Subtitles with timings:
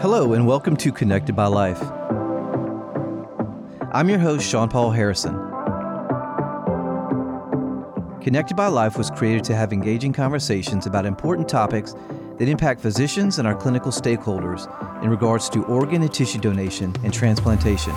[0.00, 1.82] Hello, and welcome to Connected by Life.
[3.92, 5.34] I'm your host, Shawn-Paul Harrison.
[8.22, 11.94] Connected by Life was created to have engaging conversations about important topics
[12.38, 14.64] that impact physicians and our clinical stakeholders
[15.04, 17.92] in regards to organ and tissue donation and transplantation.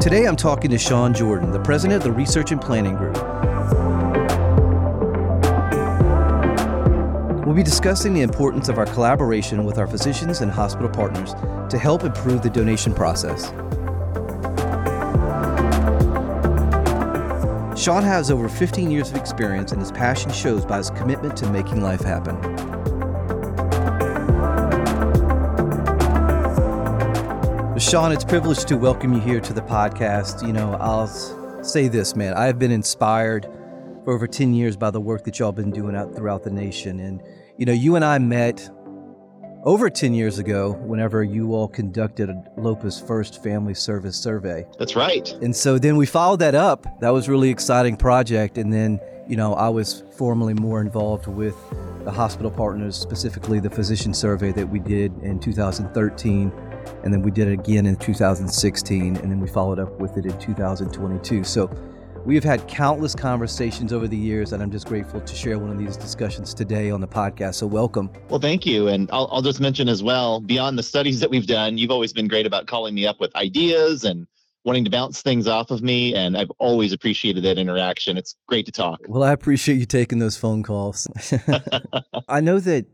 [0.00, 3.47] Today I'm talking to Sean Jordan, the president of the Research and Planning Group.
[7.48, 11.32] We'll be discussing the importance of our collaboration with our physicians and hospital partners
[11.70, 13.46] to help improve the donation process.
[17.82, 21.48] Sean has over 15 years of experience, and his passion shows by his commitment to
[21.48, 22.36] making life happen.
[27.78, 30.46] Sean, it's a privilege to welcome you here to the podcast.
[30.46, 31.08] You know, I'll
[31.64, 32.34] say this, man.
[32.34, 33.48] I have been inspired
[34.08, 36.98] for over 10 years by the work that y'all been doing out throughout the nation.
[36.98, 37.22] And,
[37.58, 38.70] you know, you and I met
[39.64, 44.64] over 10 years ago whenever you all conducted LOPA's first family service survey.
[44.78, 45.30] That's right.
[45.42, 46.86] And so then we followed that up.
[47.02, 48.56] That was really exciting project.
[48.56, 51.56] And then, you know, I was formally more involved with
[52.06, 56.50] the hospital partners, specifically the physician survey that we did in 2013
[57.04, 60.24] and then we did it again in 2016, and then we followed up with it
[60.24, 61.44] in 2022.
[61.44, 61.70] So
[62.28, 65.70] we have had countless conversations over the years, and I'm just grateful to share one
[65.70, 67.54] of these discussions today on the podcast.
[67.54, 68.10] So welcome.
[68.28, 68.86] Well, thank you.
[68.86, 72.12] And I'll, I'll just mention as well, beyond the studies that we've done, you've always
[72.12, 74.26] been great about calling me up with ideas and
[74.64, 76.14] wanting to bounce things off of me.
[76.14, 78.18] And I've always appreciated that interaction.
[78.18, 79.00] It's great to talk.
[79.08, 81.08] Well, I appreciate you taking those phone calls.
[82.28, 82.84] I know that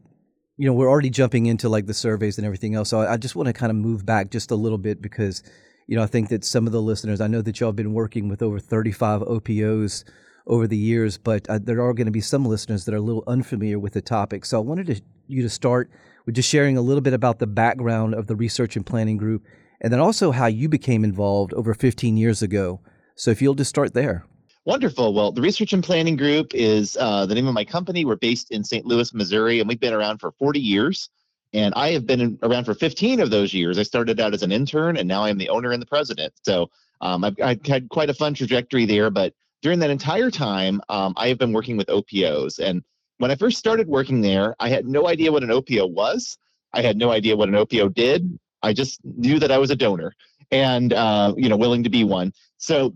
[0.58, 2.90] you know, we're already jumping into like the surveys and everything else.
[2.90, 5.42] So I, just want to kind of move back just a little bit because,
[5.86, 7.92] you know, I think that some of the listeners, I know that y'all have been
[7.92, 10.04] working with over 35 OPOs
[10.46, 13.02] over the years, but uh, there are going to be some listeners that are a
[13.02, 14.44] little unfamiliar with the topic.
[14.44, 15.90] So I wanted to, you to start
[16.26, 19.44] with just sharing a little bit about the background of the research and planning group
[19.80, 22.80] and then also how you became involved over 15 years ago.
[23.16, 24.24] So if you'll just start there.
[24.64, 25.12] Wonderful.
[25.12, 28.06] Well, the Research and Planning Group is uh, the name of my company.
[28.06, 28.86] We're based in St.
[28.86, 31.10] Louis, Missouri, and we've been around for 40 years.
[31.54, 33.78] And I have been in, around for 15 of those years.
[33.78, 36.34] I started out as an intern, and now I'm the owner and the president.
[36.42, 36.70] So
[37.00, 39.08] um, I've, I've, had quite a fun trajectory there.
[39.10, 42.58] But during that entire time, um, I have been working with OPOs.
[42.58, 42.82] And
[43.18, 46.36] when I first started working there, I had no idea what an OPO was.
[46.72, 48.38] I had no idea what an OPO did.
[48.62, 50.14] I just knew that I was a donor
[50.50, 52.32] and uh, you know willing to be one.
[52.58, 52.94] So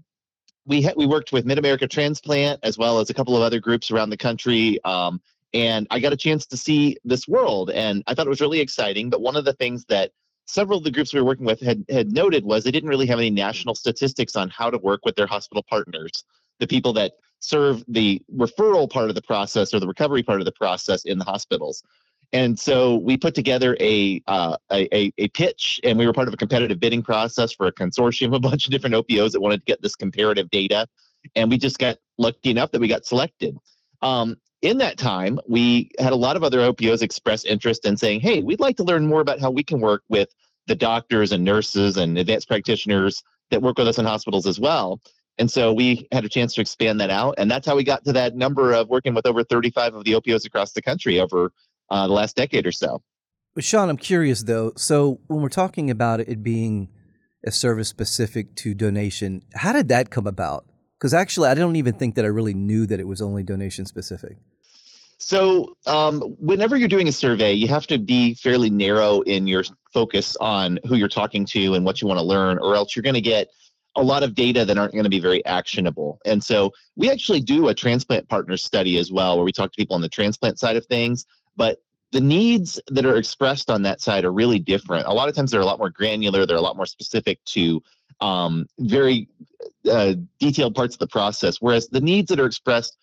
[0.67, 3.61] we ha- we worked with Mid America Transplant as well as a couple of other
[3.61, 4.83] groups around the country.
[4.85, 5.21] Um,
[5.54, 8.60] and I got a chance to see this world, and I thought it was really
[8.60, 9.10] exciting.
[9.10, 10.12] But one of the things that
[10.47, 13.06] several of the groups we were working with had, had noted was they didn't really
[13.06, 16.25] have any national statistics on how to work with their hospital partners,
[16.59, 20.44] the people that serve the referral part of the process or the recovery part of
[20.44, 21.82] the process in the hospitals.
[22.32, 26.34] And so we put together a, uh, a, a pitch, and we were part of
[26.34, 29.59] a competitive bidding process for a consortium of a bunch of different OPOs that wanted
[29.59, 30.86] to get this comparative data.
[31.36, 33.56] And we just got lucky enough that we got selected.
[34.03, 38.21] Um, in that time, we had a lot of other OPOs express interest in saying,
[38.21, 40.35] "Hey, we'd like to learn more about how we can work with
[40.67, 45.01] the doctors and nurses and advanced practitioners that work with us in hospitals as well."
[45.39, 48.05] And so we had a chance to expand that out, and that's how we got
[48.05, 51.53] to that number of working with over 35 of the OPOs across the country over
[51.91, 53.01] uh, the last decade or so.
[53.55, 54.73] But Sean, I'm curious though.
[54.77, 56.89] So when we're talking about it being
[57.47, 60.67] a service specific to donation, how did that come about?
[60.99, 63.87] Because actually, I don't even think that I really knew that it was only donation
[63.87, 64.37] specific.
[65.19, 69.65] So, um, whenever you're doing a survey, you have to be fairly narrow in your
[69.93, 73.03] focus on who you're talking to and what you want to learn, or else you're
[73.03, 73.49] going to get
[73.97, 76.21] a lot of data that aren't going to be very actionable.
[76.25, 79.77] And so, we actually do a transplant partner study as well, where we talk to
[79.77, 81.27] people on the transplant side of things
[81.59, 81.78] but
[82.12, 85.07] the needs that are expressed on that side are really different.
[85.07, 87.83] A lot of times they're a lot more granular, they're a lot more specific to
[88.21, 89.28] um, very
[89.91, 92.97] uh, detailed parts of the process, whereas the needs that are expressed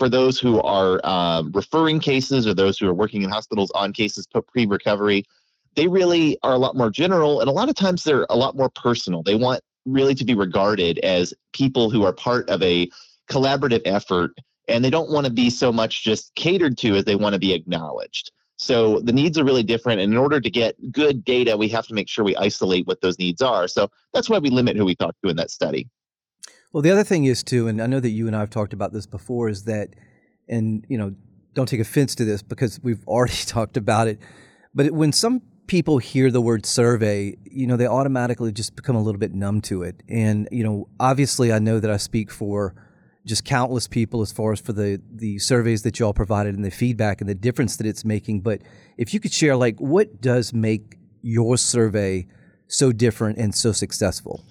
[0.00, 3.92] for those who are um, referring cases or those who are working in hospitals on
[3.92, 5.24] cases pre recovery,
[5.74, 8.56] they really are a lot more general and a lot of times they're a lot
[8.56, 9.22] more personal.
[9.22, 12.88] They want really to be regarded as people who are part of a
[13.28, 14.32] collaborative effort
[14.68, 17.38] and they don't want to be so much just catered to as they want to
[17.38, 18.32] be acknowledged.
[18.56, 20.00] So the needs are really different.
[20.00, 23.02] And in order to get good data, we have to make sure we isolate what
[23.02, 23.68] those needs are.
[23.68, 25.90] So that's why we limit who we talk to in that study.
[26.72, 28.72] Well, the other thing is too, and I know that you and I have talked
[28.72, 29.88] about this before, is that,
[30.48, 31.14] and you know,
[31.54, 34.20] don't take offense to this because we've already talked about it,
[34.74, 39.02] but when some people hear the word survey, you know, they automatically just become a
[39.02, 40.02] little bit numb to it.
[40.08, 42.74] And you know, obviously, I know that I speak for
[43.26, 46.70] just countless people as far as for the the surveys that y'all provided and the
[46.70, 48.40] feedback and the difference that it's making.
[48.40, 48.62] But
[48.96, 52.26] if you could share, like, what does make your survey
[52.68, 54.44] so different and so successful?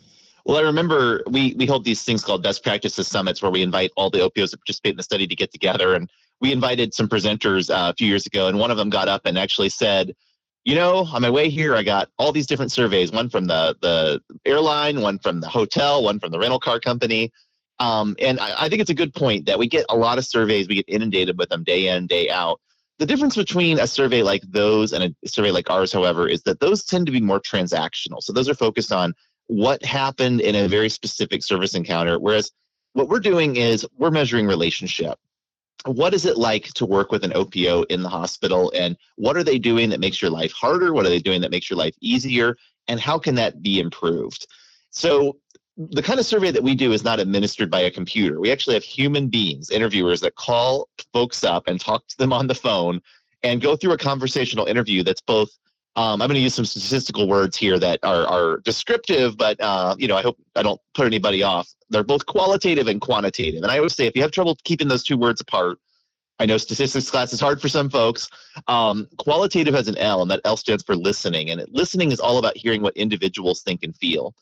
[0.45, 3.91] Well, I remember we we hold these things called best practices summits where we invite
[3.95, 5.95] all the OPOs that participate in the study to get together.
[5.95, 6.09] And
[6.41, 9.25] we invited some presenters uh, a few years ago, and one of them got up
[9.25, 10.15] and actually said,
[10.63, 13.11] "You know, on my way here, I got all these different surveys.
[13.11, 17.31] One from the the airline, one from the hotel, one from the rental car company."
[17.79, 20.25] Um, and I, I think it's a good point that we get a lot of
[20.25, 20.67] surveys.
[20.67, 22.59] We get inundated with them day in, day out.
[22.97, 26.59] The difference between a survey like those and a survey like ours, however, is that
[26.59, 28.21] those tend to be more transactional.
[28.21, 29.13] So those are focused on
[29.49, 32.19] what happened in a very specific service encounter.
[32.19, 32.51] Whereas
[32.93, 35.17] what we're doing is we're measuring relationship.
[35.85, 38.71] What is it like to work with an OPO in the hospital?
[38.75, 40.93] And what are they doing that makes your life harder?
[40.93, 42.57] What are they doing that makes your life easier?
[42.87, 44.45] And how can that be improved?
[44.91, 45.37] So
[45.77, 48.39] the kind of survey that we do is not administered by a computer.
[48.39, 52.45] We actually have human beings, interviewers that call folks up and talk to them on
[52.45, 53.01] the phone
[53.41, 55.49] and go through a conversational interview that's both
[55.95, 59.95] um, I'm going to use some statistical words here that are, are descriptive, but uh,
[59.97, 61.69] you know, I hope I don't put anybody off.
[61.89, 65.03] They're both qualitative and quantitative, and I always say if you have trouble keeping those
[65.03, 65.79] two words apart,
[66.39, 68.29] I know statistics class is hard for some folks.
[68.67, 72.37] Um, qualitative has an L, and that L stands for listening, and listening is all
[72.37, 74.33] about hearing what individuals think and feel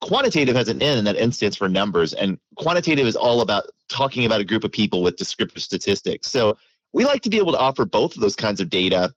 [0.00, 2.12] quantitative has an N, and that N stands for numbers.
[2.12, 6.30] And quantitative is all about talking about a group of people with descriptive statistics.
[6.30, 6.56] So
[6.92, 9.12] we like to be able to offer both of those kinds of data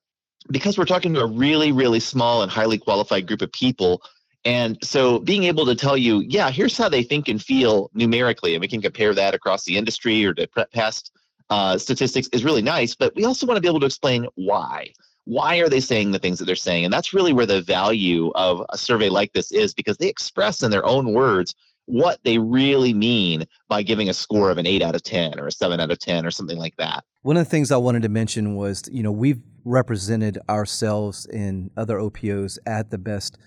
[0.51, 4.01] because we're talking to a really, really small and highly qualified group of people.
[4.45, 8.56] And so being able to tell you, yeah, here's how they think and feel numerically,
[8.56, 11.12] and we can compare that across the industry or to past
[11.50, 12.95] uh, statistics is really nice.
[12.95, 14.91] But we also want to be able to explain why
[15.30, 18.31] why are they saying the things that they're saying and that's really where the value
[18.33, 21.53] of a survey like this is because they express in their own words
[21.86, 25.45] what they really mean by giving a score of an 8 out of 10 or
[25.45, 28.01] a 7 out of 10 or something like that one of the things i wanted
[28.01, 33.38] to mention was you know we've represented ourselves in other opos at the best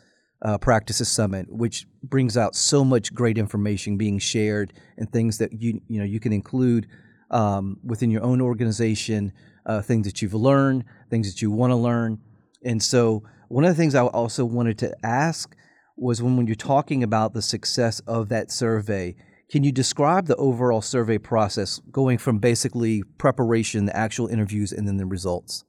[0.44, 5.52] uh, practices summit which brings out so much great information being shared and things that
[5.52, 6.86] you you know you can include
[7.30, 9.32] um, within your own organization
[9.66, 12.18] uh, things that you've learned, things that you want to learn.
[12.64, 15.54] And so, one of the things I also wanted to ask
[15.96, 19.14] was when, when you're talking about the success of that survey,
[19.50, 24.88] can you describe the overall survey process going from basically preparation, the actual interviews, and
[24.88, 25.64] then the results?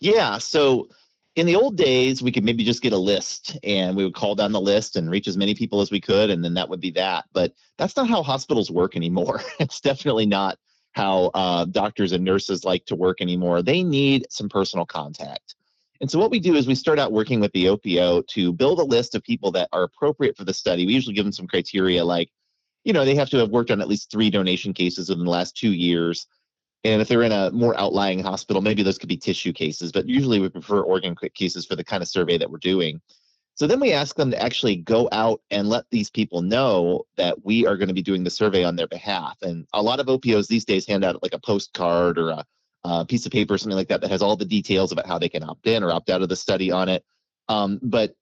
[0.00, 0.38] Yeah.
[0.38, 0.88] So,
[1.36, 4.36] in the old days, we could maybe just get a list and we would call
[4.36, 6.80] down the list and reach as many people as we could, and then that would
[6.80, 7.24] be that.
[7.32, 9.40] But that's not how hospitals work anymore.
[9.58, 10.58] it's definitely not
[10.92, 13.62] how uh, doctors and nurses like to work anymore.
[13.62, 15.56] They need some personal contact.
[16.00, 18.78] And so what we do is we start out working with the OPO to build
[18.78, 20.86] a list of people that are appropriate for the study.
[20.86, 22.30] We usually give them some criteria like,
[22.84, 25.30] you know, they have to have worked on at least three donation cases within the
[25.30, 26.26] last two years.
[26.84, 30.06] And if they're in a more outlying hospital, maybe those could be tissue cases, but
[30.06, 33.00] usually we prefer organ cases for the kind of survey that we're doing.
[33.56, 37.44] So then we ask them to actually go out and let these people know that
[37.44, 39.38] we are going to be doing the survey on their behalf.
[39.42, 42.44] And a lot of OPOs these days hand out like a postcard or a,
[42.82, 45.18] a piece of paper or something like that that has all the details about how
[45.18, 47.04] they can opt in or opt out of the study on it.
[47.48, 48.16] Um, but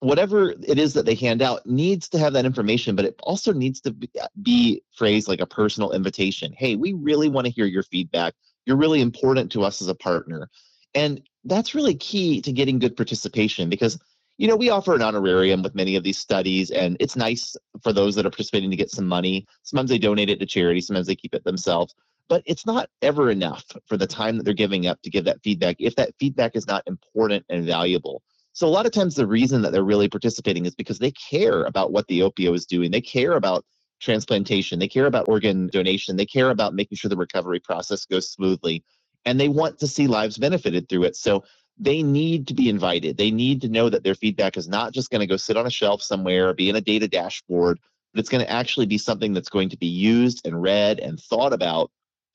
[0.00, 3.52] whatever it is that they hand out needs to have that information, but it also
[3.52, 6.52] needs to be, uh, be phrased like a personal invitation.
[6.56, 8.34] Hey, we really want to hear your feedback.
[8.66, 10.48] You're really important to us as a partner.
[10.94, 13.98] And that's really key to getting good participation because
[14.38, 17.92] you know, we offer an honorarium with many of these studies, and it's nice for
[17.92, 19.44] those that are participating to get some money.
[19.64, 21.94] Sometimes they donate it to charity, sometimes they keep it themselves.
[22.28, 25.42] But it's not ever enough for the time that they're giving up to give that
[25.42, 28.22] feedback if that feedback is not important and valuable.
[28.58, 31.62] So a lot of times the reason that they're really participating is because they care
[31.62, 32.90] about what the OPO is doing.
[32.90, 33.64] They care about
[34.00, 34.80] transplantation.
[34.80, 36.16] They care about organ donation.
[36.16, 38.82] They care about making sure the recovery process goes smoothly.
[39.24, 41.14] And they want to see lives benefited through it.
[41.14, 41.44] So
[41.78, 43.16] they need to be invited.
[43.16, 45.68] They need to know that their feedback is not just going to go sit on
[45.68, 47.78] a shelf somewhere or be in a data dashboard,
[48.12, 51.20] but it's going to actually be something that's going to be used and read and
[51.20, 51.92] thought about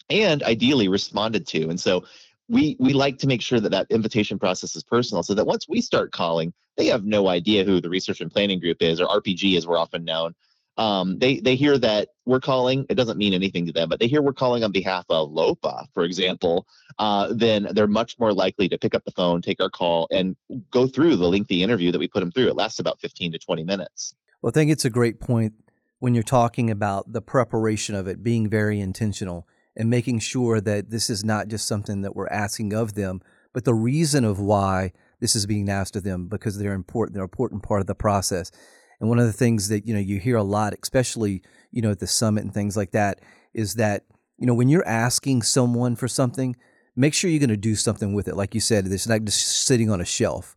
[0.10, 1.68] and ideally responded to.
[1.68, 2.06] And so
[2.50, 5.68] we we like to make sure that that invitation process is personal so that once
[5.68, 9.08] we start calling, they have no idea who the research and planning group is or
[9.08, 10.36] RPG as we're often known
[10.78, 12.86] um, they they hear that we're calling.
[12.90, 15.88] It doesn't mean anything to them, but they hear we're calling on behalf of LOPA,
[15.94, 16.66] for example.
[16.98, 20.36] Uh, then they're much more likely to pick up the phone, take our call, and
[20.72, 22.48] go through the lengthy interview that we put them through.
[22.48, 24.16] It lasts about 15 to 20 minutes.
[24.42, 25.54] Well, I think it's a great point
[26.00, 30.90] when you're talking about the preparation of it being very intentional and making sure that
[30.90, 33.22] this is not just something that we're asking of them,
[33.54, 37.14] but the reason of why this is being asked of them because they're important.
[37.14, 38.52] They're an important part of the process.
[39.00, 41.42] And one of the things that you know you hear a lot, especially
[41.74, 43.20] you know, at the summit and things like that,
[43.54, 44.06] is that,
[44.38, 46.56] you know, when you're asking someone for something,
[46.96, 48.38] make sure you're going to do something with it.
[48.38, 50.56] Like you said, it's not just sitting on a shelf,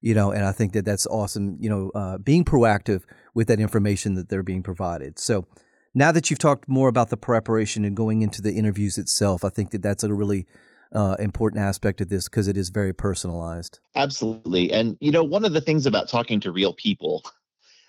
[0.00, 3.60] you know, and I think that that's awesome, you know, uh, being proactive with that
[3.60, 5.18] information that they're being provided.
[5.20, 5.46] So
[5.96, 9.48] now that you've talked more about the preparation and going into the interviews itself, I
[9.48, 10.46] think that that's a really
[10.94, 13.80] uh, important aspect of this because it is very personalized.
[13.94, 14.70] Absolutely.
[14.72, 17.24] And, you know, one of the things about talking to real people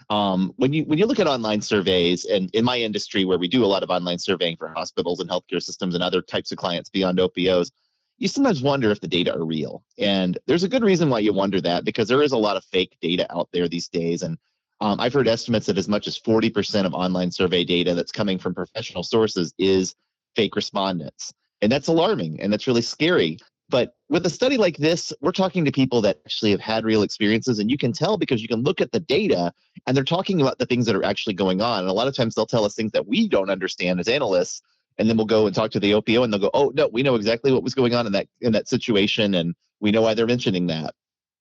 [0.09, 3.49] um, when you when you look at online surveys, and in my industry where we
[3.49, 6.57] do a lot of online surveying for hospitals and healthcare systems and other types of
[6.57, 7.71] clients beyond OPOs,
[8.17, 9.83] you sometimes wonder if the data are real.
[9.97, 12.63] And there's a good reason why you wonder that because there is a lot of
[12.65, 14.21] fake data out there these days.
[14.21, 14.37] And
[14.79, 18.37] um, I've heard estimates that as much as 40% of online survey data that's coming
[18.37, 19.95] from professional sources is
[20.35, 21.33] fake respondents.
[21.61, 23.39] And that's alarming and that's really scary.
[23.69, 27.01] But with a study like this, we're talking to people that actually have had real
[27.01, 29.51] experiences, and you can tell because you can look at the data
[29.85, 31.79] and they're talking about the things that are actually going on.
[31.79, 34.61] And a lot of times they'll tell us things that we don't understand as analysts,
[34.97, 37.03] and then we'll go and talk to the OPO, and they'll go, "Oh no, we
[37.03, 40.13] know exactly what was going on in that in that situation, and we know why
[40.13, 40.95] they're mentioning that."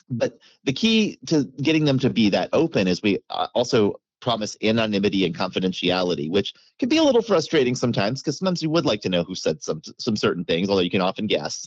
[0.08, 4.56] But the key to getting them to be that open is we uh, also promise
[4.62, 9.00] anonymity and confidentiality, which can be a little frustrating sometimes because sometimes you would like
[9.02, 11.66] to know who said some some certain things, although you can often guess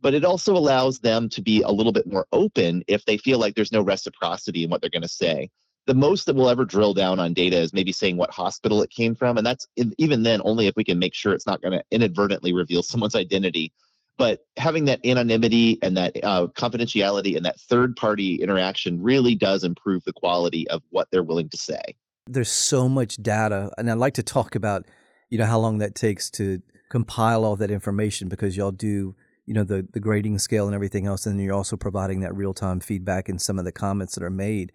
[0.00, 3.38] but it also allows them to be a little bit more open if they feel
[3.38, 5.50] like there's no reciprocity in what they're going to say.
[5.86, 8.90] The most that we'll ever drill down on data is maybe saying what hospital it
[8.90, 9.38] came from.
[9.38, 9.66] And that's
[9.98, 13.16] even then only if we can make sure it's not going to inadvertently reveal someone's
[13.16, 13.72] identity.
[14.20, 19.64] But having that anonymity and that uh, confidentiality and that third party interaction really does
[19.64, 21.80] improve the quality of what they're willing to say.
[22.26, 23.70] There's so much data.
[23.78, 24.84] And I'd like to talk about,
[25.30, 26.60] you know, how long that takes to
[26.90, 31.06] compile all that information because y'all do you know the the grading scale and everything
[31.06, 34.28] else and you're also providing that real-time feedback in some of the comments that are
[34.28, 34.72] made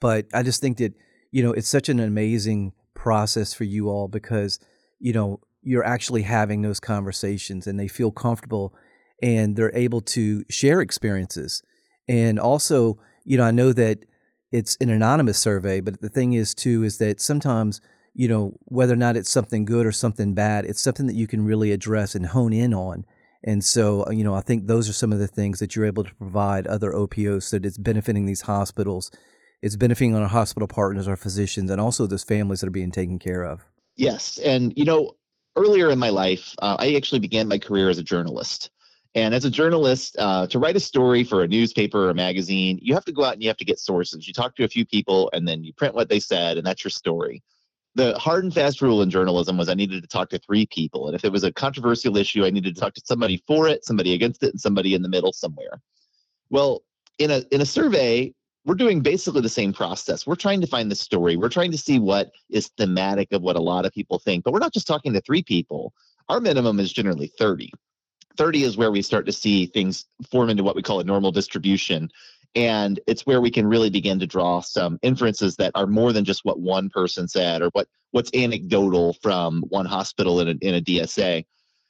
[0.00, 0.92] but i just think that
[1.30, 4.58] you know it's such an amazing process for you all because
[4.98, 8.74] you know you're actually having those conversations and they feel comfortable
[9.22, 11.62] and they're able to share experiences
[12.08, 13.98] and also you know i know that
[14.52, 17.80] it's an anonymous survey but the thing is too is that sometimes
[18.14, 21.26] you know whether or not it's something good or something bad it's something that you
[21.26, 23.04] can really address and hone in on
[23.44, 25.84] and so, uh, you know, I think those are some of the things that you're
[25.84, 29.10] able to provide other OPOs that it's benefiting these hospitals.
[29.60, 33.18] It's benefiting our hospital partners, our physicians, and also those families that are being taken
[33.18, 33.66] care of.
[33.96, 34.38] Yes.
[34.38, 35.12] And, you know,
[35.56, 38.70] earlier in my life, uh, I actually began my career as a journalist.
[39.16, 42.78] And as a journalist, uh, to write a story for a newspaper or a magazine,
[42.82, 44.26] you have to go out and you have to get sources.
[44.26, 46.82] You talk to a few people and then you print what they said, and that's
[46.82, 47.42] your story
[47.94, 51.06] the hard and fast rule in journalism was I needed to talk to three people.
[51.06, 53.84] And if it was a controversial issue, I needed to talk to somebody for it,
[53.84, 55.80] somebody against it, and somebody in the middle somewhere.
[56.50, 56.82] Well,
[57.18, 58.34] in a in a survey,
[58.64, 60.26] we're doing basically the same process.
[60.26, 61.36] We're trying to find the story.
[61.36, 64.44] We're trying to see what is thematic of what a lot of people think.
[64.44, 65.92] But we're not just talking to three people.
[66.28, 67.70] Our minimum is generally 30.
[68.36, 71.30] 30 is where we start to see things form into what we call a normal
[71.30, 72.08] distribution
[72.54, 76.24] and it's where we can really begin to draw some inferences that are more than
[76.24, 80.74] just what one person said or what what's anecdotal from one hospital in a, in
[80.74, 81.44] a dsa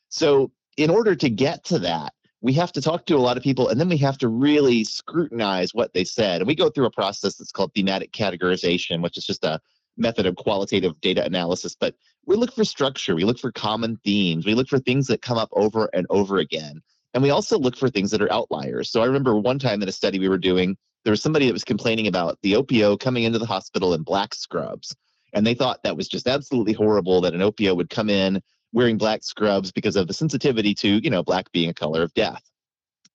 [0.08, 2.12] so in order to get to that
[2.44, 4.84] we have to talk to a lot of people and then we have to really
[4.84, 9.16] scrutinize what they said and we go through a process that's called thematic categorization which
[9.16, 9.60] is just a
[9.96, 11.94] method of qualitative data analysis but
[12.26, 15.38] we look for structure we look for common themes we look for things that come
[15.38, 16.82] up over and over again
[17.14, 18.90] and we also look for things that are outliers.
[18.90, 21.52] So I remember one time in a study we were doing, there was somebody that
[21.52, 24.94] was complaining about the OPO coming into the hospital in black scrubs.
[25.32, 28.42] And they thought that was just absolutely horrible that an OPO would come in
[28.74, 32.12] wearing black scrubs because of the sensitivity to, you know, black being a color of
[32.12, 32.42] death.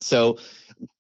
[0.02, 0.40] So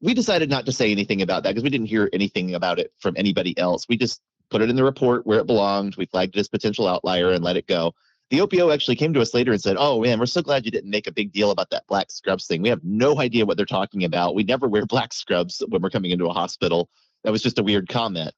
[0.01, 2.93] we decided not to say anything about that because we didn't hear anything about it
[2.99, 3.87] from anybody else.
[3.89, 5.95] We just put it in the report where it belonged.
[5.95, 7.95] We flagged it as potential outlier and let it go
[8.29, 10.71] the OPO actually came to us later and said, "Oh man, we're so glad you
[10.71, 12.61] didn't make a big deal about that black scrubs thing.
[12.61, 14.35] We have no idea what they're talking about.
[14.35, 16.89] We never wear black scrubs when we're coming into a hospital.
[17.23, 18.31] That was just a weird comment."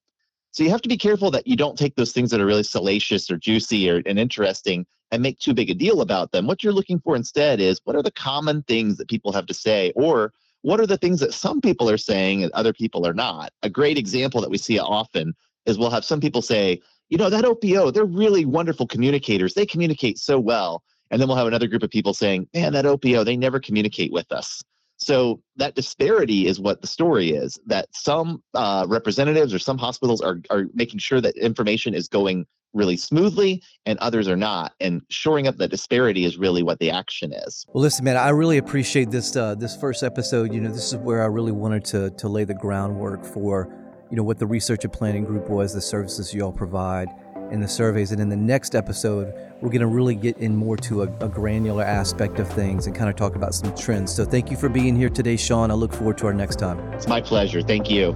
[0.51, 2.63] So you have to be careful that you don't take those things that are really
[2.63, 6.47] salacious or juicy or and interesting and make too big a deal about them.
[6.47, 9.53] What you're looking for instead is what are the common things that people have to
[9.53, 13.13] say or what are the things that some people are saying and other people are
[13.13, 13.51] not?
[13.63, 15.33] A great example that we see often
[15.65, 19.53] is we'll have some people say, you know, that OPO, they're really wonderful communicators.
[19.53, 20.83] They communicate so well.
[21.09, 24.13] And then we'll have another group of people saying, man, that OPO, they never communicate
[24.13, 24.63] with us.
[25.01, 30.21] So that disparity is what the story is that some uh, representatives or some hospitals
[30.21, 35.01] are, are making sure that information is going really smoothly and others are not and
[35.09, 37.65] shoring up that disparity is really what the action is.
[37.73, 40.53] Well listen man i really appreciate this uh, this first episode.
[40.53, 43.67] You know this is where i really wanted to to lay the groundwork for
[44.09, 47.07] you know what the research and planning group was, the services you all provide,
[47.51, 48.11] and the surveys.
[48.11, 51.29] And in the next episode, we're going to really get in more to a, a,
[51.29, 54.13] granular aspect of things and kind of talk about some trends.
[54.13, 55.69] So thank you for being here today, Sean.
[55.69, 56.79] I look forward to our next time.
[56.93, 57.61] It's my pleasure.
[57.61, 58.13] Thank you.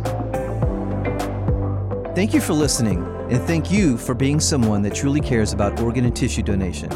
[2.15, 6.06] Thank you for listening, and thank you for being someone that truly cares about organ
[6.06, 6.89] and tissue donation.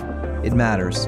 [0.46, 1.08] It matters.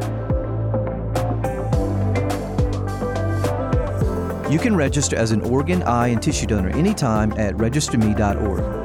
[4.52, 8.81] You can register as an organ, eye, and tissue donor anytime at registerme.org.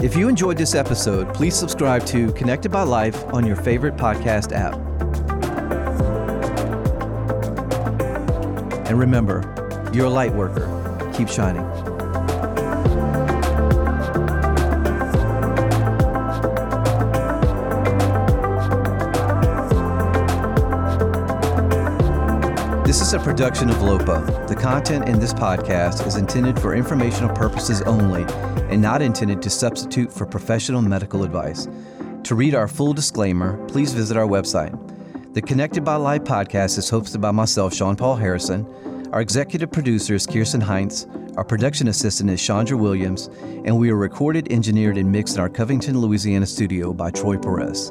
[0.00, 4.52] If you enjoyed this episode, please subscribe to Connected by Life on your favorite podcast
[4.52, 4.74] app.
[8.86, 9.42] And remember,
[9.92, 11.10] you're a light worker.
[11.14, 11.87] Keep shining.
[23.08, 24.48] Is a production of LOPA.
[24.48, 28.24] The content in this podcast is intended for informational purposes only
[28.70, 31.68] and not intended to substitute for professional medical advice.
[32.24, 34.74] To read our full disclaimer, please visit our website.
[35.32, 38.66] The Connected by Life podcast is hosted by myself, Shawn-Paul Harrison.
[39.10, 41.06] Our executive producer is Kirsten Heinz.
[41.38, 43.30] Our production assistant is Chandra Williams.
[43.64, 47.90] And we are recorded, engineered, and mixed in our Covington, Louisiana studio by Troy Perez.